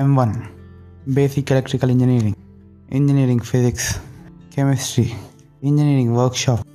[0.00, 0.34] M one
[1.08, 2.34] basic electrical engineering
[2.92, 3.96] engineering physics
[4.56, 5.10] chemistry
[5.62, 6.66] engineering workshop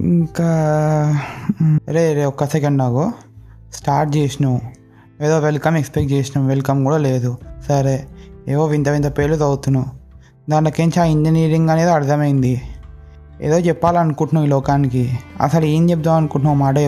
[0.00, 0.44] ఇంకా
[1.88, 3.12] రే రే ఒక్క second నాకు
[3.74, 4.60] స్టార్ట్ చేసినావు.
[5.22, 6.46] ఏదో వెల్కమ్ ఎక్స్పెక్ట్ చేసినాం.
[6.46, 7.38] వెల్కమ్ కూడా లేదు.
[7.68, 8.06] సరే
[8.48, 9.86] ఏవో వింత వింత పేర్లు చదువుతున్నావు.
[10.50, 12.62] దాంట్లోకించి ఆ ఇంజనీరింగ్ అనేది అర్థమైంది.
[13.42, 15.18] ఏదో చెప్పాలనుకుంటున్నావు ఈ లోకానికి.
[15.40, 16.56] అసలు ఏం చెప్దాం అనుకుంటున్నావు?
[16.56, 16.78] మాట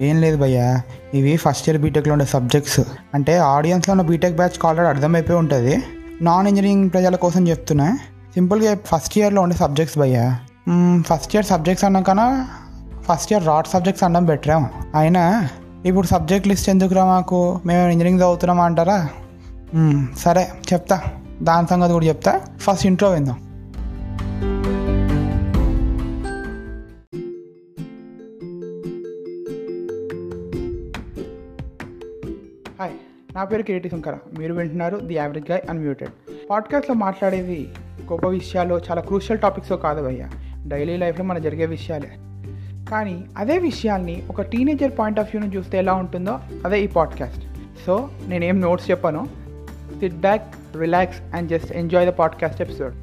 [0.00, 0.82] ఏం లేదు భయ్యా.
[1.14, 2.80] ఇవి ఫస్ట్ ఇయర్ బీటెక్లో ఉండే సబ్జెక్ట్స్
[3.14, 5.82] అంటే ఆడియన్స్లో ఉన్న బీటెక్ బ్యాచ్ ఆల్రెడీ అర్థమైపోయి ఉంటుంది.
[6.22, 7.98] నాన్ ఇంజనీరింగ్ ప్రజల కోసం చెప్తున్నా.
[8.34, 10.38] సింపుల్గా ఫస్ట్ ఇయర్లో ఉండే సబ్జెక్ట్స్ భయ్యా.
[11.00, 12.48] ఫస్ట్ ఇయర్ సబ్జెక్ట్స్ అన్నాకన్నా
[13.08, 15.48] ఫస్ట్ ఇయర్ రాడ్ సబ్జెక్ట్స్ అన్నం పెట్టాం అయినా
[15.86, 17.60] ఇప్పుడు సబ్జెక్ట్ లిస్ట్ ఎందుకురా మాకు?
[17.66, 19.08] మేము ఇంజనీరింగ్ చదువుతున్నామా అంటారా?
[20.18, 21.00] సరే చెప్తా.
[21.42, 22.40] దాని సంగతి కూడా చెప్తా.
[22.58, 23.36] ఫస్ట్ ఇంట్లో విందాం.
[33.36, 34.16] నా పేరు కిరీటి శంకర.
[34.38, 36.10] మీరు వింటున్నారు ది యావరేజ్ గై అన్మ్యూటెడ్.
[36.50, 37.68] పాడ్కాస్ట్లో మాట్లాడేది
[38.12, 40.28] గొప్ప విషయాలు చాలా క్రూషియల్ టాపిక్స్ కాదు భయ్య
[40.66, 42.10] డైలీ లైఫ్లో మన జరిగే విషయాలే.
[42.90, 47.44] కానీ అదే విషయాల్ని ఒక టీనేజర్ పాయింట్ ఆఫ్ వ్యూని చూస్తే ఎలా ఉంటుందో అదే ఈ పాడ్కాస్ట్.
[47.86, 49.28] సో నేనేం నోట్స్ చెప్పాను.
[49.98, 50.42] Sit back
[50.78, 52.94] relax and just enjoy the podcast episode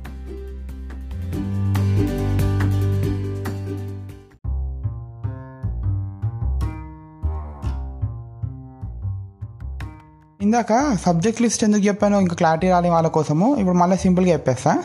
[10.53, 13.55] ఇందాక సబ్జెక్ట్ లిస్ట్ ఎందుకు చెప్పాను ఇంకా క్లారిటీ రాలి వాళ్ళ కోసము.
[13.55, 14.83] ఇప్పుడు మళ్ళీ సింపుల్గా చెప్పేస్తా.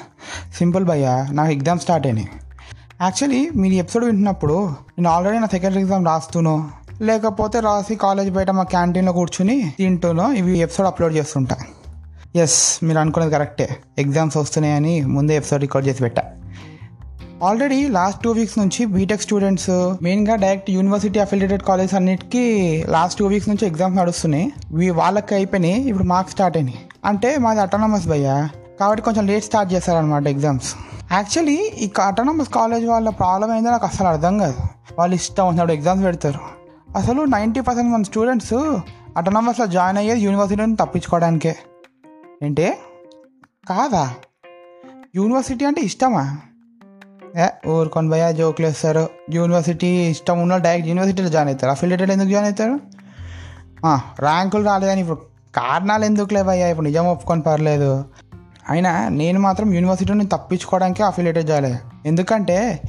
[0.59, 2.29] సింపుల్ భయ్యా నాకు ఎగ్జామ్ స్టార్ట్ అయినాయి.
[3.03, 6.71] యాక్చువల్లీ మీరు ఎపిసోడ్ వింటున్నప్పుడు నేను ఆల్రెడీ నా సెకండ్ ఎగ్జామ్ రాస్తును.
[7.03, 11.57] లేకపోతే రాసి కాలేజ్ బయట మా క్యాంటీన్లో కూర్చుని తింటూనో ఇవి ఎపిసోడ్ అప్లోడ్ చేస్తుంటా.
[12.37, 16.23] ఎస్ మీరు అనుకునేది కరెక్టే ఎగ్జామ్స్ వస్తున్నాయని ముందే ఎపిసోడ్ రికార్డ్ చేసి పెట్టా.
[17.43, 19.71] ఆల్రెడీ లాస్ట్ టూ వీక్స్ నుంచి బీటెక్ స్టూడెంట్స్
[20.03, 24.53] మెయిన్గా డైరెక్ట్ యూనివర్సిటీ అఫిలియేటెడ్ కాలేజ్ అన్నిటికీ లాస్ట్ టూ వీక్స్ నుంచి ఎగ్జామ్స్ నడుస్తున్నాయి.
[24.91, 26.89] వాళ్ళకి అయిపోయినాయి ఇప్పుడు మార్క్స్ స్టార్ట్ అయినాయి.
[27.05, 28.49] అంటే మాది అటానమస్ భయ్యా.
[28.81, 30.75] కాబట్టి కొంచెం లేట్ స్టార్ట్ చేస్తారనమాట ఎగ్జామ్స్
[31.13, 34.55] యాక్చువల్లీ ఈ అటానమస్ కాలేజ్ వాళ్ళ ప్రాబ్లం ఏందో నాకు అసలు అర్థం కాదు.
[34.99, 36.41] వాళ్ళు ఇష్టం వచ్చినప్పుడు ఎగ్జామ్స్ పెడతారు.
[36.97, 38.55] అసలు నైంటీ పర్సెంట్ మన స్టూడెంట్స్
[39.17, 41.57] అటానమస్లో జాయిన్ అయ్యేది యూనివర్సిటీని తప్పించుకోవడానికే.
[42.43, 42.73] ఏంటి?
[43.69, 44.15] కాదా?
[45.17, 46.39] యూనివర్సిటీ అంటే ఇష్టమా?
[47.69, 49.09] ఊరుకొని భయ జోకులు వేస్తారు.
[49.33, 51.71] యూనివర్సిటీ ఇష్టం ఉన్న డైరెక్ట్ యూనివర్సిటీలో జాయిన్ అవుతారు.
[51.71, 52.99] అఫిలియేటెడ్ ఎందుకు జాయిన్ అవుతారు?
[54.21, 55.19] ర్యాంకులు రాలేదని ఇప్పుడు
[55.55, 58.05] కారణాలు ఎందుకులే భయ్యా ఇప్పుడు నిజం ఒప్పుకొని పర్లేదు.
[58.71, 61.81] అయినా నేను మాత్రం యూనివర్సిటీని తప్పించుకోవడానికే అఫిలియేటెడ్ జాయిన్ అయ్యా.
[62.07, 62.81] ఎందుకంటే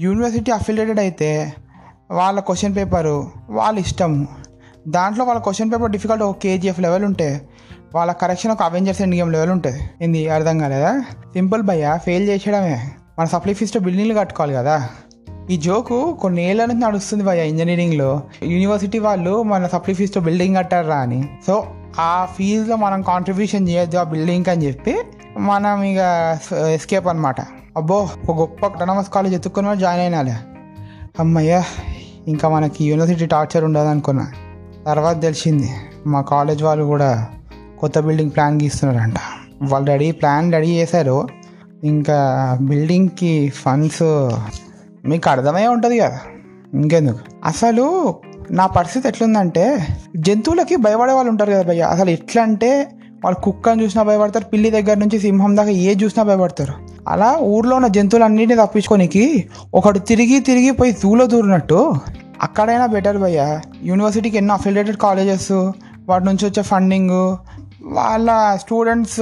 [0.00, 1.52] యూనివర్సిటీ అఫిలియేటెడ్ అయితే
[2.10, 4.28] వాళ్ళ క్వశ్చన్ పేపరు వాళ్ళ ఇష్టం.
[4.88, 7.48] దాంట్లో వాళ్ళ క్వశ్చన్ పేపర్ డిఫికల్ట్ ఒక కేజీఎఫ్ లెవెల్ ఉంటే
[7.94, 10.28] వాళ్ళ కరెక్షన్ ఒక అవెంజర్స్ ఎండ్ గేమ్ లెవెల్ ఉంటుంది ఏంది?
[10.28, 11.00] అర్థం కాలేదా?
[11.32, 12.90] సింపుల్ భయ్యా ఫెయిల్ చేసేయడమే.
[13.18, 14.88] మన సప్లై ఫీస్తో బిల్డింగ్లు కట్టుకోవాలి కదా.
[15.50, 18.22] ఈ జోకు కొన్ని ఏళ్ళ నుంచి నడుస్తుంది భయ ఇంజనీరింగ్లో.
[18.42, 21.28] యూనివర్సిటీ వాళ్ళు మన సప్లై ఫీస్తో బిల్డింగ్ కట్టారా అని.
[21.46, 21.66] సో
[21.98, 25.02] ఆ ఫీజులో మనం కాంట్రిబ్యూషన్ చేయొద్దు ఆ బిల్డింగ్కి అని చెప్పి
[25.38, 25.98] మనం ఇక
[26.56, 27.40] ఎస్కేప్ అనమాట
[27.76, 30.34] అబ్బో ఒక గొప్ప అటానమస్ కాలేజ్ ఎత్తుక్కుని వాళ్ళు జాయిన్ అయినాలే.
[31.20, 31.64] అమ్మయ్యా
[32.28, 34.32] ఇంకా మనకి యూనివర్సిటీ టార్చర్ ఉండదు అనుకున్నా.
[34.86, 35.70] తర్వాత తెలిసింది
[36.06, 37.28] మా కాలేజ్ వాళ్ళు కూడా
[37.78, 39.16] కొత్త బిల్డింగ్ ప్లాన్ గీస్తున్నారంట.
[39.62, 41.28] వాళ్ళు రెడీ ప్లాన్ రెడీ చేశారు.
[41.84, 44.02] ఇంకా బిల్డింగ్కి ఫండ్స్
[45.08, 46.18] మీకు అర్థమై ఉంటుంది కదా.
[46.74, 47.18] ఇంకెందుకు?
[47.44, 48.14] అసలు
[48.50, 49.86] నా పరిస్థితి ఎట్లుందంటే
[50.16, 51.82] జంతువులకి భయపడే వాళ్ళు ఉంటారు కదా భయ్య.
[51.82, 52.88] అసలు ఎట్లా అంటే
[53.24, 56.74] వాళ్ళు కుక్కని చూసినా భయపడతారు పిల్లి దగ్గర నుంచి సింహం దాకా ఏ చూసినా భయపడతారు.
[57.08, 61.94] అలా ఊర్లో ఉన్న జంతువులన్నింటినీ తప్పించుకోనికి ఒకడు తిరిగి తిరిగి పోయి జూలో దూరినట్టు
[62.42, 63.60] అక్కడైనా బెటర్ భయ్య.
[63.82, 65.52] యూనివర్సిటీకి ఎన్నో అఫిలియేటెడ్ కాలేజెస్
[66.08, 67.36] వాటి నుంచి వచ్చే ఫండింగ్
[67.84, 69.20] వాళ్ళ స్టూడెంట్స్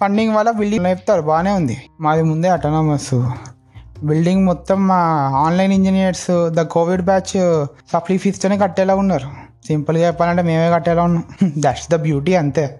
[0.00, 1.22] ఫండింగ్ uh, వల్ల బిల్డింగ్ నేర్పుతారు.
[1.22, 1.82] బాగానే ఉంది.
[2.00, 3.26] మాది ముందే అటానమస్
[4.04, 4.96] బిల్డింగ్ మొత్తం మా
[5.36, 9.28] online engineers the covid batch supply ఫీస్తోనే కట్టేలా ఉన్నారు.
[9.66, 11.24] సింపుల్గా చెప్పాలంటే మేమే కట్టేలా ఉన్నాం.
[11.58, 12.78] దట్స్ ద బ్యూటీ అంతే.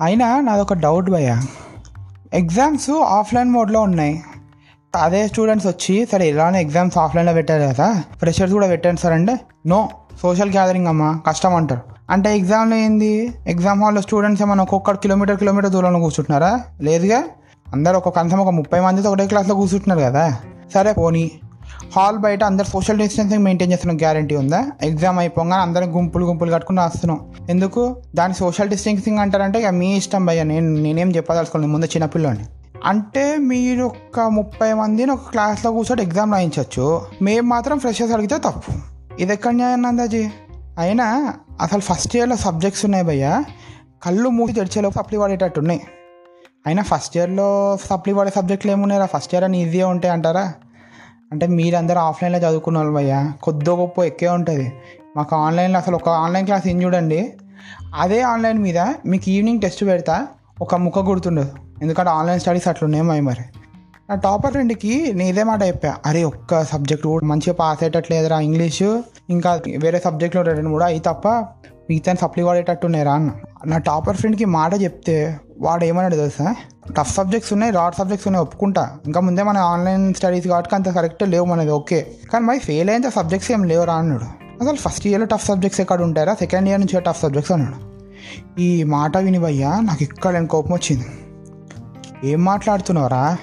[0.00, 1.42] అయినా నాదొక డౌట్ భయ్యా.
[2.34, 4.22] ఎగ్జామ్స్ ఆఫ్లైన్ మోడ్లో ఉన్నాయి.
[4.96, 9.88] అదే స్టూడెంట్స్ వచ్చి సరే ఇలానే ఎగ్జామ్స్ ఆఫ్లైన్లో పెట్టారు కదా ఫ్రెషర్స్ కూడా పెట్టండి సార్ అంటే నో
[10.22, 11.80] సోషల్ గ్యాదరింగ్ అమ్మా కష్టం అంటారు.
[12.10, 13.32] అంటే ఎగ్జామ్లో ఏంది?
[13.46, 16.60] ఎగ్జామ్ హాల్లో స్టూడెంట్స్ ఏమైనా ఒక్కొక్కటి కిలోమీటర్ కిలోమీటర్ దూరంలో కూర్చుంటున్నారా?
[16.80, 17.24] లేదుగా?
[17.74, 20.36] అందరు ఒక కనీసం ఒక ముప్పై మందితో ఒకటే క్లాస్లో కూర్చుంటున్నారు కదా.
[20.74, 21.30] సరే పోనీ.
[21.96, 24.72] హాల్ బయట అందరు సోషల్ డిస్టెన్సింగ్ మెయింటైన్ చేస్తున్న గ్యారంటీ ఉందా?
[24.82, 27.20] ఎగ్జామ్ అయిపోగానే అందరం గుంపులు గుంపులు కట్టుకుని వస్తున్నాం
[27.50, 27.96] ఎందుకు?
[28.14, 32.44] దాని సోషల్ డిస్టెన్సింగ్ అంటారంటే ఇక మీ ఇష్టం భయ్య నేను నేనేం చెప్పదలుచుకోండి ముందు చిన్నపిల్లని.
[32.84, 38.72] అంటే మీరు ఒక ముప్పై మందిని ఒక క్లాస్లో కూర్చొని ఎగ్జామ్ రాయించవచ్చు మేము మాత్రం ఫ్రెషర్స్ అడిగితే తప్పు.
[39.20, 40.30] ఇది ఎక్కడ న్యాయం అందాజీ
[40.78, 43.44] అయినా అసలు ఫస్ట్ ఇయర్లో సబ్జెక్ట్స్ ఉన్నాయి భయ్య.
[44.02, 45.80] కళ్ళు మూసి తెరిచేలోపు సప్లీ పడేటట్టు ఉన్నాయి
[46.66, 49.06] అయినా ఫస్ట్ ఇయర్లో సప్లీ పడే సబ్జెక్టులు ఏమున్నాయిరా?
[49.06, 50.52] ఫస్ట్ ఇయర్ అని ఈజీగా ఉంటాయి అంటారా?
[51.32, 53.32] అంటే మీరందరూ ఆఫ్లైన్లో చదువుకున్న వాళ్ళు భయ్యా.
[53.42, 54.72] కొద్దో గొప్ప ఎక్కే ఉంటుంది.
[55.16, 57.32] మాకు ఆన్లైన్లో అసలు ఒక ఆన్లైన్ క్లాస్ ఏం చూడండి.
[57.94, 60.26] అదే ఆన్లైన్ మీద మీకు ఈవినింగ్ టెస్ట్ పెడతా.
[60.60, 61.67] ఒక ముఖ గుర్తుండదు.
[61.82, 63.58] ఎందుకంటే ఆన్లైన్ స్టడీస్ అట్లున్నాయి మరి.
[64.10, 65.94] నా టాపర్ ఫ్రెండ్కి నేను ఇదే మాట చెప్పా.
[66.06, 69.02] అరే ఒక్క సబ్జెక్ట్ కూడా మంచిగా పాస్ అయ్యేటట్లేదురా ఇంగ్లీషు.
[69.30, 71.28] ఇంకా వేరే సబ్జెక్టులు రెండు కూడా అవి తప్ప
[71.90, 73.30] మిగతా సప్లీ పడేటట్టున్నారా అన్న.
[73.66, 76.54] నా టాపర్ ఫ్రెండ్కి మాట చెప్తే వాడు ఏమన్నాడు తెలుసా?
[76.96, 78.90] టఫ్ సబ్జెక్ట్స్ ఉన్నాయి రాడ్ సబ్జెక్ట్స్ ఉన్నాయి ఒప్పుకుంటా.
[79.06, 82.06] ఇంకా ముందే మన ఆన్లైన్ స్టడీస్ కాబట్టి అంత కరెక్ట్ లేవు మనది ఓకే.
[82.32, 84.24] కానీ మరి ఫెయిల్ అయిన సబ్జెక్ట్స్ ఏం లేవురా అన్నాడు.
[84.64, 87.88] అసలు ఫస్ట్ ఇయర్లో టఫ్ సబ్జెక్ట్స్ ఎక్కడ ఉంటారా సెకండ్ ఇయర్ నుంచి టఫ్ సబ్జెక్ట్స్ అన్నాడు.
[88.60, 91.06] ఈ మాట విని భయ్యా నాకు ఇక్కడ కోపం వచ్చింది.
[92.24, 93.36] ఏం మాట్లాడుతున్నావురా?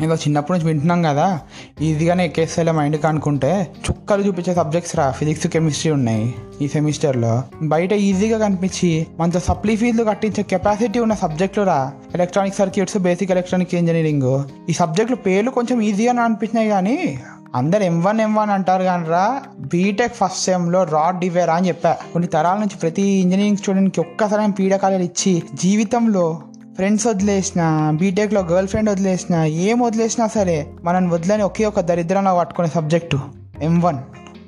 [0.00, 1.40] ఇంకా చిన్నప్పటి నుంచి వింటున్నాం కదా
[1.80, 8.38] ఈజీగానే ఎక్కేస్తే మైండ్కి అనుకుంటే చుక్కలు చూపించే సబ్జెక్ట్స్ రా ఫిజిక్స్ కెమిస్ట్రీ ఉన్నాయి ఈ సెమిస్టర్లో బయట ఈజీగా
[8.38, 14.72] కనిపించి మనతో సప్లీ ఫీజులు కట్టించే కెపాసిటీ ఉన్న సబ్జెక్టులు రా electronic circuits basic electronic engineering ఈ
[14.72, 17.18] సబ్జెక్టులు పేర్లు కొంచెం ఈజీగానే అనిపించినాయి కానీ
[17.54, 21.96] అందరు ఎం వన్ ఎం వన్ అంటారు కానీ రా బీటెక్ ఫస్ట్ సెమ్లో రాడ్ డివేరా అని చెప్పా.
[22.12, 26.42] కొన్ని తరాల నుంచి ప్రతి ఇంజనీరింగ్ స్టూడెంట్కి ఒక్కసారి పీడకాలు ఇచ్చి జీవితంలో
[26.74, 32.68] ఫ్రెండ్స్ వదిలేసిన బీటెక్లో గర్ల్ ఫ్రెండ్ వదిలేసిన ఏం వదిలేసినా సరే మనం వదిలేని ఒకే ఒక దరిద్రంలో పట్టుకునే
[32.68, 33.20] సబ్జెక్టు
[33.62, 33.98] ఎం వన్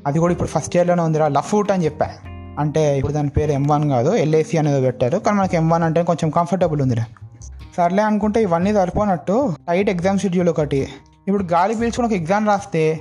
[0.07, 2.11] అది కూడా ఇప్పుడు ఫస్ట్ ఇయర్లోనే ఉందిరా లఫూట్ అని చెప్పా.
[2.59, 5.19] అంటే ఇప్పుడు దాని పేరు ఎం వన్ కాదు ఎల్ఏసి అనేది పెట్టారు.
[5.19, 7.05] కానీ మనకి ఎం వన్ అంటే కొంచెం కంఫర్టబుల్ ఉందిరా.
[7.77, 10.89] సర్లే అనుకుంటే ఇవన్నీ సరిపోనట్టు టైట్ ఎగ్జామ్ షెడ్యూల్ ఒకటి.
[11.29, 13.01] ఇప్పుడు గాలి పీల్చుకుని ఒక ఎగ్జామ్ రాస్తే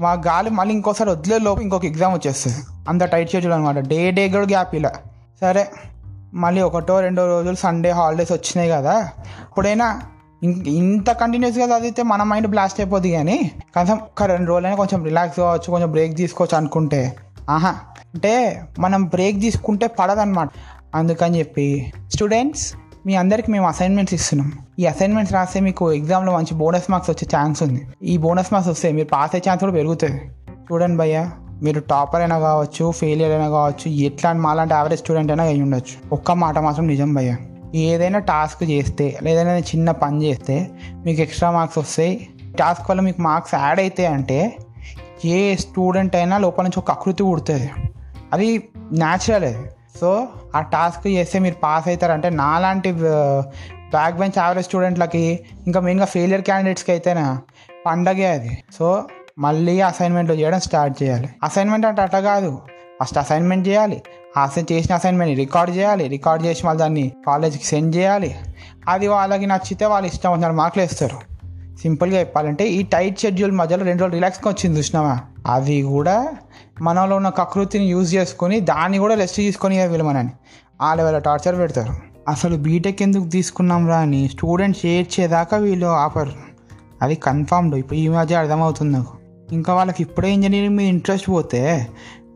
[0.00, 2.56] మా గాలి మళ్ళీ ఇంకోసారి వదిలే లోపు ఇంకొక ఎగ్జామ్ వచ్చేస్తుంది.
[2.88, 4.92] అంత టైట్ షెడ్యూల్ అనమాట డే డే కూడా గ్యాప్ ఇలా.
[5.40, 5.66] సరే.
[6.34, 9.08] మళ్ళీ ఒకటో రెండో రోజులు సండే హాలిడేస్ వచ్చినాయి కదా.
[9.40, 10.00] ఇప్పుడైనా
[10.66, 15.70] ఇంత కంటిన్యూస్గా చదివితే మన మైండ్ బ్లాస్ట్ అయిపోద్ది కానీ కనీసం ఒక రెండు రోజులైనా కొంచెం రిలాక్స్ కావచ్చు
[15.70, 17.16] కొంచెం బ్రేక్ తీసుకోవచ్చు అనుకుంటే.
[17.50, 17.68] ఆహా
[18.14, 20.48] అంటే మనం బ్రేక్ తీసుకుంటే పడదన్నమాట.
[20.94, 22.74] అందుకని చెప్పి స్టూడెంట్స్
[23.06, 24.52] మీ అందరికి మేము అసైన్మెంట్స్ ఇస్తున్నాం.
[24.78, 27.86] ఈ అసైన్మెంట్స్ రాస్తే మీకు ఎగ్జామ్లో మంచి బోనస్ మార్క్స్ వచ్చే ఛాన్స్ ఉంది.
[28.02, 30.20] ఈ బోనస్ మార్క్స్ వస్తే మీరు పాస్ అయ్యే ఛాన్స్ కూడా పెరుగుతుంది.
[30.50, 31.30] చూడండి భయ్యా.
[31.62, 36.14] మీరు టాపర్ అయినా కావచ్చు ఫెయిలియర్ అయినా కావచ్చు ఎట్లాంటి మాలాంటి యావరేజ్ స్టూడెంట్ అయినా అయి ఉండొచ్చు.
[36.14, 37.36] ఒక్క మాట మాత్రం నిజం భయ్య.
[37.74, 40.70] ఏదైనా టాస్క్ చేస్తే లేదైనా చిన్న పని చేస్తే
[41.04, 42.28] మీకు ఎక్స్ట్రా మార్క్స్ వస్తాయి.
[42.58, 44.56] టాస్క్ వల్ల మీకు మార్క్స్ యాడ్ అయితే అంటే
[45.24, 47.70] ఏ స్టూడెంట్ అయినా లోపల నుంచి ఒక ఆకృతి పుడుతుంది.
[48.32, 49.68] అది న్యాచురల్ అది
[50.00, 56.42] సో ఆ టాస్క్ చేస్తే మీరు పాస్ అవుతారంటే నాలాంటి బ్యాక్ బెంచ్ యావరేజ్ స్టూడెంట్లకి ఇంకా మెయిన్గా ఫెయిలియర్
[56.42, 57.40] క్యాండిడేట్స్కి అయితేనా?
[57.86, 58.64] పండగే అది.
[58.78, 59.04] సో
[59.38, 61.28] మళ్ళీ అసైన్మెంట్లు చేయడం స్టార్ట్ చేయాలి.
[61.42, 62.58] అసైన్మెంట్ అంటే అట్లా కాదు.
[63.02, 64.02] ఫస్ట్ అసైన్మెంట్ చేయాలి.
[64.42, 66.08] అసైన్ చేసిన అసైన్మెంట్ రికార్డ్ చేయాలి.
[66.08, 68.36] రికార్డ్ చేసి మళ్ళీ దాన్ని కాలేజీకి సెండ్ చేయాలి.
[68.88, 71.34] అది వాళ్ళకి నచ్చితే వాళ్ళు ఇష్టం వచ్చిన మార్కులు వేస్తారు.
[71.76, 75.20] సింపుల్గా చెప్పాలంటే ఈ టైట్ షెడ్యూల్ మధ్యలో రెండు రోజులు రిలాక్స్గా వచ్చింది చూసినావా?
[75.46, 76.28] అది కూడా
[76.82, 80.30] మనలో ఉన్న కకృతిని యూజ్ చేసుకొని దాన్ని కూడా రెస్ట్ తీసుకొని వీళ్ళు మనని
[80.82, 81.94] ఆ లెవెల్లో టార్చర్ పెడతారు.
[82.28, 86.28] అసలు బీటెక్ ఎందుకు తీసుకున్నాం రా అని స్టూడెంట్స్ చేర్చేదాకా వీళ్ళు ఆఫర్
[87.02, 89.23] అది కన్ఫామ్డ్ ఇప్పుడు ఈ మధ్య అర్థమవుతుంది నాకు.
[89.52, 91.88] ఇంకా వాళ్ళకి ఇప్పుడే ఇంజనీరింగ్ మీద ఇంట్రెస్ట్ పోతే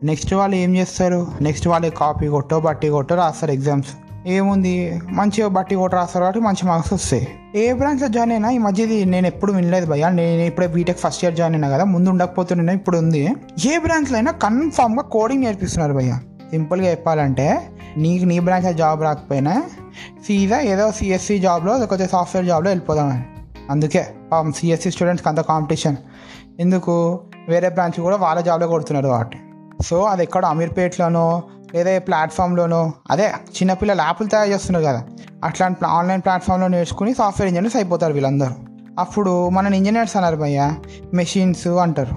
[0.03, 1.27] నెక్స్ట్ వాళ్ళు ఏం చేస్తారు?
[1.41, 3.87] నెక్స్ట్ వాళ్ళకి కాపీ కొట్టో బట్టి కొట్టో రాస్తారు ఎగ్జామ్స్
[4.27, 5.01] ఏముంది?
[5.09, 7.27] మంచిగా బట్టి కొట్ట రాస్తారు కాబట్టి మంచి మార్క్స్ వస్తాయి.
[7.55, 10.09] ఏ బ్రాంచ్లో జాయిన్ అయినా ఈ మధ్యది నేను ఎప్పుడు వినలేదు భయ్యా.
[10.09, 13.29] నేను ఇప్పుడే బీటెక్ ఫస్ట్ ఇయర్ జాయిన్ అయినా కదా ముందు ఉండకపోతున్నా ఇప్పుడు ఉంది.
[13.67, 16.19] ఏ బ్రాంచ్లో అయినా కన్ఫామ్గా కోడింగ్ నేర్పిస్తున్నారు భయ్యా.
[16.49, 17.61] సింపుల్గా చెప్పాలంటే
[17.97, 19.63] నీకు నీ బ్రాంచ్లో జాబ్ రాకపోయినా
[20.25, 23.23] సీదా ఏదో సిఎస్సి జాబ్లో లేకపోతే సాఫ్ట్వేర్ జాబ్లో వెళ్ళిపోదామని
[23.69, 25.97] అందుకే పాపం సిఎస్సి స్టూడెంట్స్కి అంత కాంపిటీషన్
[26.59, 27.19] ఎందుకు?
[27.49, 29.37] వేరే బ్రాంచ్ కూడా వాళ్ళ జాబ్లో కొడుతున్నారు కాబట్టి.
[29.85, 35.03] సో అది ఎక్కడ అమీర్పేట్లోనో లేదా ఏ ప్లాట్ఫామ్లోనో అదే చిన్నపిల్లలు యాప్లు తయారు చేస్తున్నారు కదా.
[35.43, 38.53] అట్లాంటి ఆన్లైన్ ప్లాట్ఫామ్లో నేర్చుకుని సాఫ్ట్వేర్ ఇంజనీర్స్ అయిపోతారు వీళ్ళందరూ.
[38.99, 40.71] అప్పుడు మన ఇంజనీర్స్ అన్నారు భయ్య
[41.13, 42.15] మెషిన్స్ అంటారు.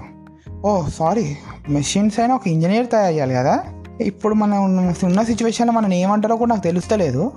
[0.65, 1.37] ఓ సారీ
[1.69, 3.63] మెషిన్స్ అయినా ఒక ఇంజనీర్ తయారు చేయాలి కదా.
[4.01, 7.31] ఇప్పుడు మనం ఉన్న- సిచ్యువేషన్లో మనం ఏమంటారో కూడా నాకు తెలుస్తలేదు.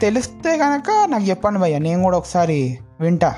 [0.00, 3.34] తెలిస్తే కనుక నాకు చెప్పండి భయ్య నేను కూడా ఒకసారి వింటా.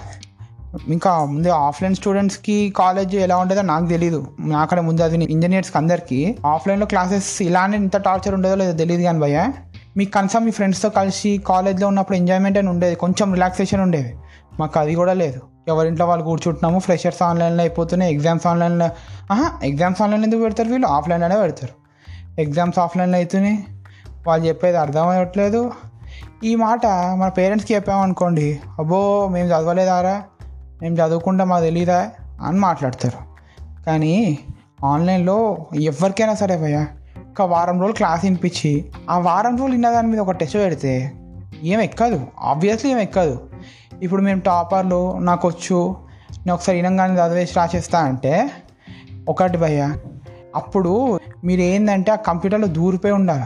[0.89, 6.87] ఇంకా ముందే ఆఫ్లైన్ స్టూడెంట్స్కి కాలేజ్ ఎలా ఉంటుందో నాకు తెలియదు నాకనే ముందు అది ఇంజనీర్స్కి అందరికీ ఆఫ్లైన్లో
[6.87, 9.49] క్లాసెస్ ఇలానే ఇంత టార్చర్ ఉండదో లేదో తెలియదు కానీ భయ్య.
[9.97, 12.97] మీకు కనీసం మీ ఫ్రెండ్స్తో కలిసి కాలేజ్లో ఉన్నప్పుడు ఎంజాయ్మెంట్ అని ఉండేది.
[12.97, 14.17] కొంచెం రిలాక్సేషన్ ఉండేది.
[14.61, 15.41] మాకు అది కూడా లేదు.
[15.69, 18.15] ఎవరింట్లో వాళ్ళు కూర్చుంటున్నాము ఫ్రెషర్స్ ఆన్లైన్లో అయిపోతున్నాయి.
[18.15, 18.89] ఎగ్జామ్స్ ఆన్లైన్లో
[19.33, 20.87] ఆహా ఎగ్జామ్స్ ఆన్లైన్ ఎందుకు పెడతారు వీళ్ళు?
[20.87, 21.85] ఆఫ్లైన్లోనే పెడతారు.
[22.41, 23.65] ఎగ్జామ్స్ ఆఫ్లైన్లో అవుతున్నాయి
[24.27, 25.73] వాళ్ళు చెప్పేది అర్థం అవ్వట్లేదు.
[26.45, 30.23] ఈ మాట మన పేరెంట్స్కి చెప్పామనుకోండి అబ్బో మేము చదవలేదారా?
[30.83, 33.19] మేము చదువుకుంటే మాకు తెలీదా అని మాట్లాడతారు.
[33.87, 34.39] కానీ
[34.85, 36.87] ఆన్లైన్లో ఎవరికైనా సరే భయ్యా
[37.31, 41.13] ఒక వారం రోజులు క్లాస్ వినిపించి ఆ వారం రోజులు విన్న దాని మీద ఒక టెస్ట్ పెడితే
[41.63, 43.41] ఏం ఎక్కదు ఆబ్వియస్లీ ఏం ఎక్కదు.
[44.03, 45.97] ఇప్పుడు మేము టాపర్లు నాకు వచ్చు
[46.33, 48.51] నేను ఒకసారి వినంగానే చదివేసి రాసేస్తా అంటే
[49.29, 49.97] ఒకటి భయ్యా
[50.57, 53.45] అప్పుడు మీరు ఏంటంటే ఆ కంప్యూటర్లో దూరిపోయి ఉండాలి.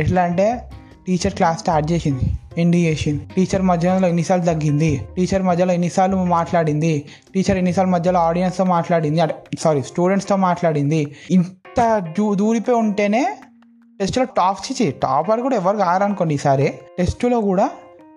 [0.00, 0.70] ఎట్లా అంటే
[1.06, 2.38] టీచర్ క్లాస్ స్టార్ట్ చేసింది.
[2.58, 5.08] ఎండి చేసింది టీచర్ మధ్యలో ఎన్నిసార్లు తగ్గింది?
[5.16, 7.04] టీచర్ మధ్యలో ఎన్నిసార్లు మాట్లాడింది?
[7.34, 9.20] టీచర్ ఎన్నిసార్లు మధ్యలో ఆడియన్స్తో మాట్లాడింది?
[9.60, 11.16] సారీ స్టూడెంట్స్తో మాట్లాడింది?
[11.30, 13.36] ఇంత దూ దూరిపోయి ఉంటేనే
[14.00, 16.74] టెస్ట్లో టాప్ చిచి టాపర్ కూడా ఎవరు కారనుకోండి ఈసారి.
[16.98, 17.70] టెస్ట్లో కూడా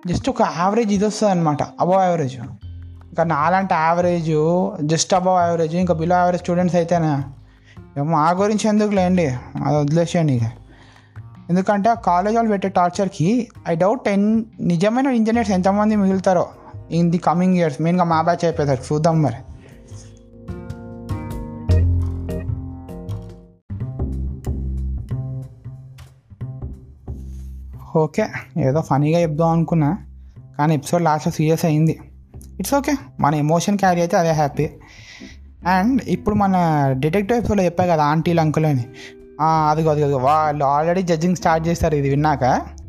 [0.08, 5.94] జస్ట్ ఒక యావరేజ్ ఇది వస్తుంది అనమాట అబవ్ యావరేజ్ ఇంకా నాలాంటి యావరేజ్ జస్ట్ అబవ్ యావరేజ్ ఇంకా
[5.94, 7.14] బిలో యావరేజ్ స్టూడెంట్స్ అయితేనే?
[8.02, 9.26] మా గురించి ఎందుకు లేండి
[9.66, 10.42] అది వదిలేసేయండి ఇక.
[11.50, 16.48] ఎందుకంటే ఆ కాలేజ్ వాళ్ళు పెట్టే టార్చర్కి ఐ డౌట్ టెన్ నిజమైన ఇంజనీర్స్ ఎంతమంది మిగులుతారో
[16.92, 17.82] ఇన్ ది కమింగ్ ఇయర్స్.
[17.82, 18.94] మెయిన్గా మా బ్యాచ్ అయిపోతారు.
[18.94, 19.36] చూద్దాం మరి.
[27.98, 28.28] ఓకే
[28.62, 29.98] ఏదో ఫనీగా చెప్దాం అనుకున్నా.
[30.58, 32.00] కానీ ఎపిసోడ్ లాస్ట్లో సీరియస్ అయింది.
[32.60, 32.94] It's okay.
[33.20, 34.70] మన ఎమోషన్ క్యారీ అయితే అదే హ్యాపీ.
[35.68, 36.56] అండ్ ఇప్పుడు మన
[37.00, 38.86] డిటెక్టివ్ ఎపిసోడ్లో చెప్పా కదా ఆంటీలు అంకుల్ అని
[39.42, 40.20] అదిగో అదిగో అదిగో.
[40.20, 42.44] వాళ్ళు ఆల్రెడీ జడ్జింగ్ స్టార్ట్ చేస్తారు ఇది విన్నాక.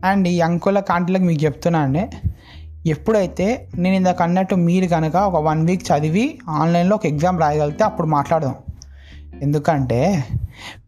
[0.05, 2.11] అండ్ ఈ అంకుల ఆంటీలకు మీకు చెప్తున్నా అండి.
[2.87, 8.07] ఎప్పుడైతే నేను ఇందాక అన్నట్టు మీరు కనుక ఒక వన్ వీక్ చదివి ఆన్లైన్లో ఒక ఎగ్జామ్ రాయగలిగితే అప్పుడు
[8.07, 8.55] మాట్లాడదాం.
[9.43, 10.25] ఎందుకంటే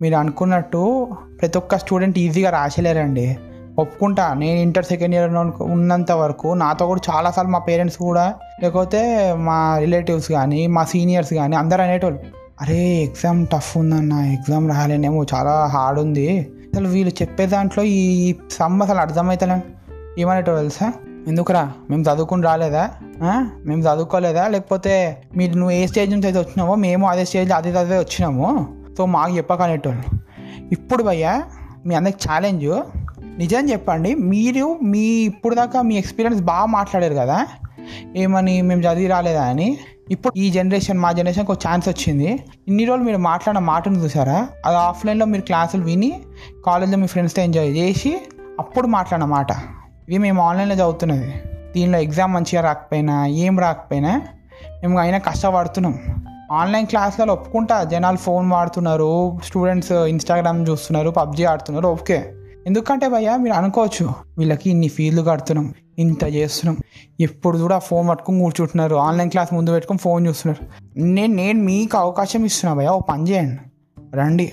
[0.02, 1.08] మీరు అనుకున్నట్టు
[1.40, 3.38] ప్రతి ఒక్క స్టూడెంట్ ఈజీగా రాసలేరండి.
[3.78, 4.34] ఒప్పుకుంటా.
[4.34, 10.32] నేను ఇంటర్ సెకండ్ ఇయర్ ఉన్నంత వరకు నాతో కూడా చాలాసార్లు మా పేరెంట్స్ కూడా లేకపోతే మా రిలేటివ్స్
[10.32, 12.37] కానీ మా సీనియర్స్ కానీ అందరు అనేటోళ్ళు.
[12.60, 16.40] అరే ఎగ్జామ్ టఫ్ ఉందన్న ఎగ్జామ్ రాలేనేమో చాలా హార్డ్ ఉంది.
[16.40, 19.62] అసలు వీళ్ళు చెప్పే దాంట్లో ఈ సమ్ అసలు అర్థమవుతలే
[20.18, 20.92] ఏమనేటో తెలుసా?
[21.28, 21.72] ఎందుకురా?
[21.90, 22.90] మేము చదువుకుని రాలేదా?
[23.66, 24.48] మేము చదువుకోలేదా?
[24.48, 28.76] లేకపోతే మీరు నువ్వు ఏ స్టేజ్ నుంచి అయితే వచ్చినావో మేము అదే స్టేజ్ అదే అదే వచ్చినాము?
[28.98, 30.02] సో మాకు చెప్పకనేటోళ్ళు.
[30.72, 31.42] ఇప్పుడు భయ్యా
[31.86, 32.82] మీ అందరికి ఛాలెంజ్
[33.38, 37.46] నిజం చెప్పండి మీరు మీ ఇప్పుడు దాకా మీ ఎక్స్పీరియన్స్ బాగా మాట్లాడారు కదా?
[38.16, 39.78] ఏమని మేము చదివి రాలేదా అని?
[40.10, 42.44] ఇప్పుడు ఈ జనరేషన్ మా జనరేషన్కి ఒక ఛాన్స్ వచ్చింది.
[42.68, 44.48] ఇన్ని రోజులు మీరు మాట్లాడిన మాటను చూసారా?
[44.66, 46.20] అది ఆఫ్లైన్లో మీరు క్లాసులు విని
[46.66, 48.20] కాలేజ్లో మీ ఫ్రెండ్స్తో ఎంజాయ్ చేసి
[48.60, 49.46] అప్పుడు మాట్లాడిన మాట.
[50.08, 51.34] ఇవి మేము ఆన్లైన్లో చదువుతున్నది.
[51.74, 54.22] దీనిలో ఎగ్జామ్ మంచిగా రాకపోయినా ఏం రాకపోయినా
[54.82, 55.98] మేము అయినా కష్టపడుతున్నాం.
[56.52, 62.32] ఆన్లైన్ క్లాసులలో ఒప్పుకుంటా జనాలు ఫోన్ వాడుతున్నారు స్టూడెంట్స్ ఇన్స్టాగ్రామ్ చూస్తున్నారు పబ్జీ ఆడుతున్నారు ఓకే.
[62.66, 65.74] ఎందుకంటే భయ్యా మీరు అనుకోవచ్చు వీళ్ళకి ఇన్ని ఫీజులు కడుతున్నాం.
[65.98, 66.76] ఇంత చేస్తున్నాం.
[67.20, 68.96] ఎప్పుడు కూడా ఫోన్ పట్టుకొని కూర్చుంటున్నారు.
[68.96, 70.66] ఆన్లైన్ క్లాస్ ముందు పెట్టుకొని ఫోన్ చూస్తున్నారు.
[71.00, 73.58] నేను నేను మీకు అవకాశం ఇస్తున్నా భయ్యా ఓ పని చేయండి.
[74.16, 74.52] రండి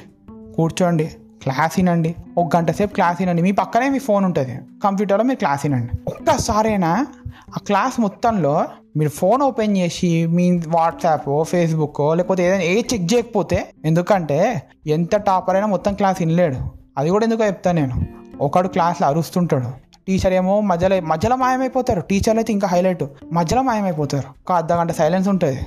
[0.55, 1.05] కూర్చోండి
[1.43, 2.15] క్లాస్ వినండి.
[2.37, 3.41] ఒక గంట సేపు క్లాస్ వినండి.
[3.41, 4.59] మీ పక్కనే మీ ఫోన్ ఉంటుంది.
[4.83, 5.97] కంప్యూటర్లో మీరు క్లాస్ వినండి.
[6.07, 7.07] ఒక్కసారైనా
[7.55, 8.65] ఆ క్లాస్ మొత్తంలో
[8.97, 15.55] మీరు ఫోన్ ఓపెన్ చేసి మీ వాట్సాప్ ఫేస్బుక్ లేకపోతే ఏదైనా ఏ చెక్ చేయకపోతే ఎందుకంటే ఎంత టాపర్
[15.55, 16.57] అయినా మొత్తం క్లాస్ వినలేడు.
[16.97, 18.05] అది కూడా ఎందుకో చెప్తాను నేను.
[18.41, 19.84] ఒకడు క్లాస్లో అరుస్తుంటాడు.
[20.07, 22.01] టీచర్ ఏమో మధ్యలో మధ్యలో మాయమైపోతారు.
[22.01, 24.27] టీచర్లు అయితే ఇంకా హైలైట్ మధ్యలో మాయమైపోతారు.
[24.27, 25.59] ఒక అర్ధ గంట సైలెన్స్ ఉంటుంది.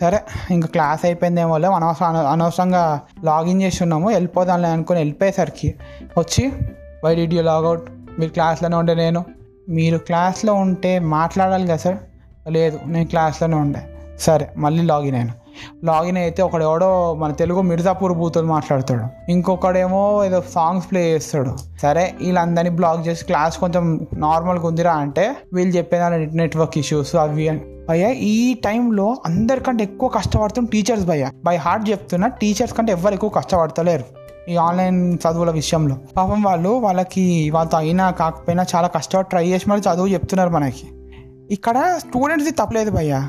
[0.00, 0.20] సరే
[0.50, 1.68] ఇంకా క్లాస్ అయిపోయిందేమో లే.
[1.68, 5.74] అనవసరం అనవసరంగా లాగిన్ చేసి ఉన్నాము వెళ్ళిపోదాంలే అనుకుని వెళ్ళిపోయేసరికి
[6.18, 6.52] వచ్చి
[7.04, 7.82] వై డిడ్ యూ లాగౌట్
[8.18, 9.24] మీరు క్లాస్లోనే ఉండే నేను.
[9.68, 11.96] మీరు క్లాస్లో ఉంటే మాట్లాడాలి కదా సార్?
[12.48, 13.80] లేదు నేను క్లాస్లోనే ఉండే.
[14.18, 15.41] సరే మళ్ళీ లాగిన్ అయ్యాను
[15.84, 19.30] లాగిన్ అయితే ఒకడెవడో మన తెలుగు మిర్జాపూర్ బూతులు మాట్లాడతాడు.
[19.30, 21.56] ఇంకొకడేమో ఏదో సాంగ్స్ ప్లే చేస్తాడు.
[21.82, 27.60] సరే వీళ్ళందరినీ బ్లాక్ చేసి క్లాస్ కొంచెం నార్మల్గా ఉందిరా అంటే వీళ్ళు చెప్పేదాన్ని నెట్వర్క్ ఇష్యూస్ అవి అని.
[27.88, 31.30] భయ్య ఈ టైంలో అందరికంటే ఎక్కువ కష్టపడుతున్న టీచర్స్ భయ్య.
[31.44, 34.04] బై హార్ట్ చెప్తున్నా టీచర్స్ కంటే ఎవరు ఎక్కువ కష్టపడతలేరు
[34.48, 35.96] ఈ ఆన్లైన్ చదువుల విషయంలో.
[36.16, 40.86] పాపం వాళ్ళు వాళ్ళకి వాళ్ళతో అయినా కాకపోయినా చాలా కష్టపడి ట్రై చేసి మరి చదువు చెప్తున్నారు మనకి.
[41.50, 43.28] ఇక్కడ స్టూడెంట్స్ది తప్పలేదు భయ్యా.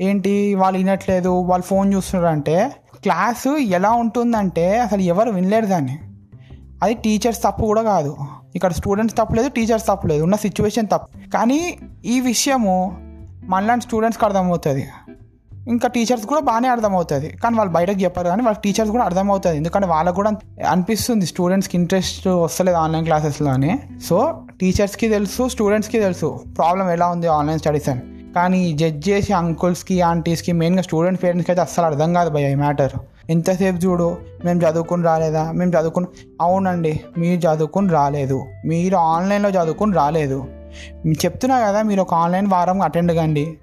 [0.00, 2.72] ఏంటి వాళ్ళు వినట్లేదు వాళ్ళు ఫోన్ చూస్తున్నారు అంటే
[3.02, 5.98] క్లాసు ఎలా ఉంటుందంటే అసలు ఎవరు వినలేరు దాన్ని.
[6.82, 8.16] అది టీచర్స్ తప్పు కూడా కాదు.
[8.54, 10.22] ఇక్కడ స్టూడెంట్స్ తప్పు లేదు టీచర్స్ తప్పు లేదు.
[10.22, 11.30] ఉన్న సిచ్యువేషన్ తప్పు.
[11.30, 12.96] కానీ ఈ విషయము
[13.44, 14.88] మనలాంటి స్టూడెంట్స్కి అర్థమవుతుంది.
[15.68, 17.28] ఇంకా టీచర్స్ కూడా బాగానే అర్థమవుతుంది.
[17.28, 19.56] కానీ వాళ్ళు బయటకు చెప్పారు కానీ వాళ్ళ టీచర్స్ కూడా అర్థమవుతుంది.
[19.56, 20.32] ఎందుకంటే వాళ్ళకు కూడా
[20.70, 23.78] అనిపిస్తుంది స్టూడెంట్స్కి ఇంట్రెస్ట్ వస్తలేదు ఆన్లైన్ క్లాసెస్లో అని.
[24.08, 26.40] సో టీచర్స్కి తెలుసు స్టూడెంట్స్కి తెలుసు.
[26.56, 28.00] ప్రాబ్లం ఎలా ఉంది ఆన్లైన్ స్టడీస్ అని.
[28.34, 32.92] కానీ జడ్జ్ చేసి అంకుల్స్కి ఆంటీస్కి మెయిన్గా స్టూడెంట్ పేరెంట్స్కి అయితే అస్సలు అర్థం కాదు భయ ఈ మ్యాటర్
[33.30, 35.52] ఎంతసేపు చూడు మేము చదువుకుని రాలేదా?
[35.52, 36.06] మేము చదువుకుని
[36.40, 38.44] అవునండి మీరు చదువుకుని రాలేదు.
[38.66, 40.46] మీరు ఆన్లైన్లో చదువుకుని రాలేదు.
[41.08, 43.58] చెప్తున్నా కదా మీరు ఒక ఆన్లైన్ వారం అటెండ్ కండి.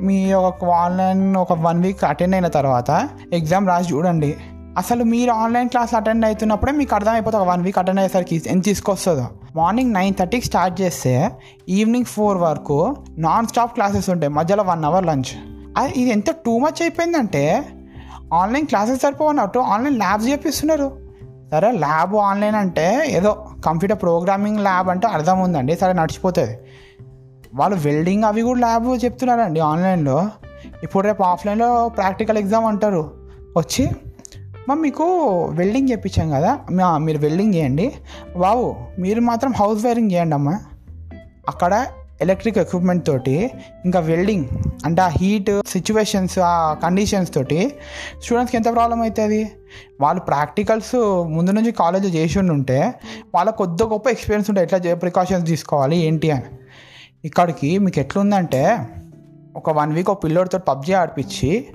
[0.00, 4.36] మీ ఒక ఆన్లైన్ ఒక వన్ వీక్ అటెండ్ అయిన తర్వాత ఎగ్జామ్ రాసి చూడండి.
[4.78, 9.28] అసలు మీరు ఆన్లైన్ క్లాస్ అటెండ్ అవుతున్నప్పుడే మీకు అర్థమైపోతుంది వన్ వీక్ అటెండ్ అయ్యేసరికి ఎంత తీసుకొస్తుందో?
[9.56, 11.30] మార్నింగ్ నైన్ థర్టీకి స్టార్ట్ చేస్తే
[11.68, 15.32] ఈవినింగ్ ఫోర్ వరకు నాన్ స్టాప్ క్లాసెస్ ఉంటాయి మధ్యలో వన్ అవర్ లంచ్
[15.76, 17.64] అది ఇది ఎంత టూ మచ్ అయిపోయిందంటే
[18.32, 20.98] ఆన్లైన్ క్లాసెస్ సరిపోవన్నట్టు ఆన్లైన్ ల్యాబ్స్ చెప్పిస్తున్నారు.
[21.50, 26.58] సరే ల్యాబ్ ఆన్లైన్ అంటే ఏదో కంప్యూటర్ ప్రోగ్రామింగ్ ల్యాబ్ అంటే అర్థం ఉందండి సరే నడిచిపోతుంది.
[27.54, 30.30] వాళ్ళు వెల్డింగ్ అవి కూడా ల్యాబ్ చెప్తున్నారండి ఆన్లైన్లో
[30.82, 33.10] ఇప్పుడు రేపు ఆఫ్లైన్లో ప్రాక్టికల్ ఎగ్జామ్ అంటారు.
[33.56, 33.90] వచ్చి
[34.68, 35.04] మా మీకు
[35.52, 36.58] వెల్డింగ్ చెప్పించాం కదా
[36.98, 37.92] మీరు వెల్డింగ్ చేయండి.
[38.36, 40.60] బాబు మీరు మాత్రం హౌస్ వైరింగ్ చేయండి అమ్మా.
[41.48, 41.86] అక్కడ
[42.20, 43.50] ఎలక్ట్రిక్ ఎక్విప్మెంట్ తోటి
[43.84, 44.44] ఇంకా వెల్డింగ్
[44.84, 47.74] అంటే ఆ హీట్ సిచ్యువేషన్స్ ఆ కండిషన్స్ తోటి
[48.22, 49.50] స్టూడెంట్స్కి ఎంత ప్రాబ్లం అవుతుంది
[50.00, 50.94] వాళ్ళు ప్రాక్టికల్స్
[51.28, 52.94] ముందు నుంచి కాలేజ్ చేసి ఉంటే
[53.34, 56.44] వాళ్ళ కొద్ది గొప్ప ఎక్స్పీరియన్స్ ఉంటాయి ఎట్లా ప్రికాషన్స్ తీసుకోవాలి ఏంటి అని.
[57.24, 58.76] ఇక్కడికి మీకు ఎట్లుందంటే
[59.56, 61.68] ఒక వన్ వీక్ ఒక పిల్లోడితో పబ్జీ ఆడిపించి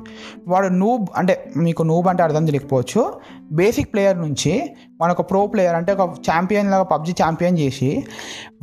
[0.47, 3.13] వాడు నూబ్ అంటే మీకు నూబ్ అంటే అర్థం తెలియకపోవచ్చు.
[3.51, 8.03] బేసిక్ ప్లేయర్ నుంచి మన ఒక ప్రో ప్లేయర్ అంటే ఒక ఛాంపియన్ లాగా పబ్జీ ఛాంపియన్ చేసి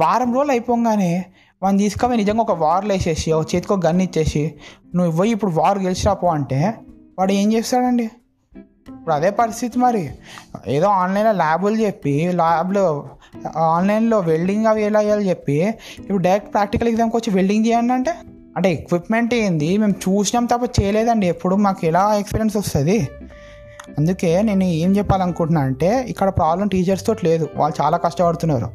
[0.00, 1.25] వారం రోజులు అయిపోగానే
[1.62, 4.54] వాడిని తీసుకొని నిజంగా ఒక వార్లు వేసేసి ఒక చేతికి ఒక గన్ ఇచ్చేసి
[4.94, 6.75] నువ్వు ఇవ్వయి ఇప్పుడు వార్ గెలిచిరాపో అంటే
[7.18, 8.11] వాడు ఏం చేస్తాడండి?
[8.88, 10.11] ఇప్పుడు అదే పరిస్థితి మరి.
[10.66, 13.09] ఏదో ఆన్లైన్లో ల్యాబులు చెప్పి ల్యాబ్లో
[13.56, 18.14] ఆన్లైన్లో వెల్డింగ్ అవి ఎలా చేయాలి చెప్పి ఇప్పుడు డైరెక్ట్ ప్రాక్టికల్ ఎగ్జామ్కి వచ్చి వెల్డింగ్ చేయండి అంటే?
[18.56, 19.78] అంటే ఎక్విప్మెంట్ ఏంది?
[19.78, 21.26] మేము చూసినాం తప్ప చేయలేదండి.
[21.26, 23.08] ఎప్పుడు మాకు ఎలా ఎక్స్పీరియన్స్ వస్తుంది?
[23.99, 27.49] అందుకే నేను ఏం చెప్పాలనుకుంటున్నా అంటే ఇక్కడ ప్రాబ్లం టీచర్స్ తోటి లేదు.
[27.56, 28.66] వాళ్ళు చాలా కష్టపడుతున్నారు.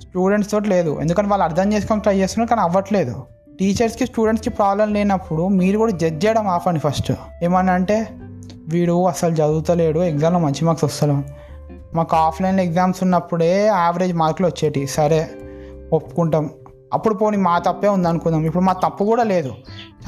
[0.00, 1.00] స్టూడెంట్స్ తోటి లేదు.
[1.00, 3.22] ఎందుకంటే వాళ్ళు అర్థం చేసుకొని ట్రై చేస్తున్నారు కానీ అవ్వట్లేదు.
[3.60, 7.12] టీచర్స్కి స్టూడెంట్స్కి ప్రాబ్లం లేనప్పుడు మీరు కూడా జడ్జ్ చేయడం ఆపండి ఫస్ట్
[7.42, 8.08] ఏమన్నా అంటే
[8.68, 10.00] వీడు అసలు చదువుతలేడు.
[10.00, 11.22] ఎగ్జామ్లో మంచి మార్క్స్ వస్తలేవు.
[11.94, 15.30] మాకు ఆఫ్లైన్లో ఎగ్జామ్స్ ఉన్నప్పుడే యావరేజ్ మార్కులు వచ్చేటి సరే
[15.92, 16.50] ఒప్పుకుంటాం.
[16.94, 19.52] అప్పుడు పోనీ మా తప్పే ఉంది అనుకుందాం ఇప్పుడు మా తప్పు కూడా లేదు.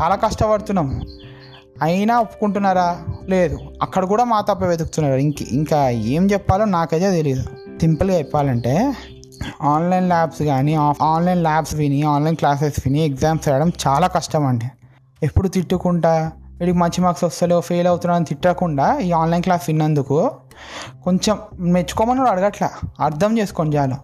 [0.01, 1.03] చాలా కష్టపడుతున్నాం.
[1.83, 2.99] అయినా ఒప్పుకుంటున్నారా?
[3.29, 3.59] లేదు.
[3.83, 5.19] అక్కడ కూడా మా తప్పే వెతుకుతున్నారు.
[5.19, 7.43] ఇంక ఇంకా ఏం చెప్పాలో నాకైతే తెలియదు
[7.81, 8.95] సింపుల్గా చెప్పాలంటే
[9.63, 14.65] ఆన్లైన్ ల్యాబ్స్ కానీ ఆన్లైన్ ల్యాబ్స్ విని ఆన్లైన్ క్లాసెస్ విని ఎగ్జామ్స్ రాయడం చాలా కష్టం అండి.
[15.23, 20.31] ఎప్పుడు తిట్టుకుంటా వీడికి మంచి మార్క్స్ వస్తలేవు ఫెయిల్ అవుతున్నా అని తిట్టకుండా ఈ ఆన్లైన్ క్లాస్ విన్నందుకు
[21.05, 22.71] కొంచెం మెచ్చుకోమని కూడా అడగట్లా.
[23.01, 23.95] అర్థం చేసుకోండి చాలు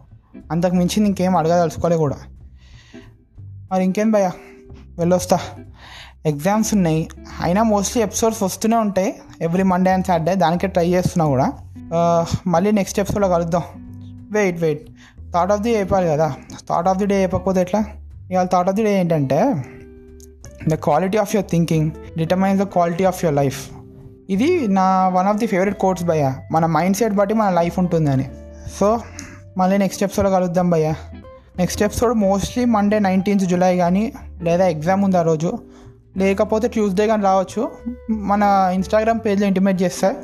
[0.50, 2.16] అంతకు మించి ఇంకేం అడగదలుచుకోలే కూడా.
[3.72, 4.30] మరి ఇంకేం భయ్య?
[4.98, 5.38] వెళ్ళొస్తా.
[6.26, 7.08] ఎగ్జామ్స్ ఉన్నాయి.
[7.42, 9.14] అయినా మోస్ట్లీ ఎపిసోడ్స్ వస్తూనే ఉంటాయి.
[9.40, 11.52] ఎవ్రీ మండే అండ్ సాటర్డే దానికే ట్రై చేస్తున్నా కూడా.
[12.46, 13.62] మళ్ళీ నెక్స్ట్ ఎపిసోడ్లో కలుద్దాం.
[14.32, 14.90] Wait wait
[15.32, 16.34] thought of the చెప్పాలి కదా.
[16.68, 17.84] థాట్ ఆఫ్ ది డే చెప్పకపోతే ఎట్లా?
[18.30, 19.64] ఇవాళ థాట్ ఆఫ్ ది డే ఏంటంటే
[20.68, 23.70] the quality of your thinking determines the quality of your life
[24.30, 26.34] ఇది నా one of the favourite course భయ్య.
[26.52, 28.30] మన మైండ్ సెట్ బట్టి మన లైఫ్ ఉంటుందని.
[28.80, 29.00] సో
[29.58, 30.94] మళ్ళీ నెక్స్ట్ ఎపిసోడ్లో కలుద్దాం భయ్యా.
[31.58, 34.12] Next episode mostly Monday nineteenth July కానీ
[34.42, 35.58] లేదా ఎగ్జామ్ ఉంది ఆ రోజు.
[36.16, 37.72] లేకపోతే ట్యూస్డే కానీ రావచ్చు.
[38.10, 40.14] మన ఇన్స్టాగ్రామ్ పేజ్లో ఇంటిమేట్ చేస్తే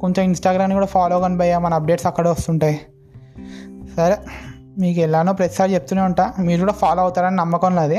[0.00, 2.80] కొంచెం ఇన్స్టాగ్రామ్ని కూడా ఫాలో కానీ భయ్య మన అప్డేట్స్ అక్కడ వస్తుంటాయి.
[3.96, 4.16] సరే
[4.78, 6.32] మీకు ఎలానో ప్రతిసారి చెప్తూనే ఉంటా.
[6.40, 7.96] మీరు కూడా ఫాలో అవుతారని నమ్మకం లేదు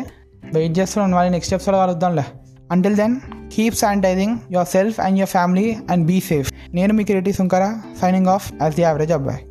[0.54, 2.24] వెయిట్ చేస్తున్నాను మళ్ళీ next episode కలుద్దాంలే.
[2.72, 3.16] Until then
[3.54, 8.54] keep sanitising yourself and your family and be safe నేను మీ creative Sunkara signing off
[8.62, 9.47] as the average అబ్బాయి.